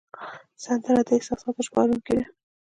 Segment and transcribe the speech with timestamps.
[0.63, 2.25] سندره د احساساتو ژباړونکی ده